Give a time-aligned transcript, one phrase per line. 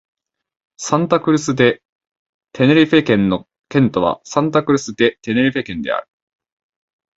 [0.77, 1.83] サンタ・クルス・デ・
[2.53, 6.07] テネリフェ県の県都はサンタ・クルス・デ・テネリフェである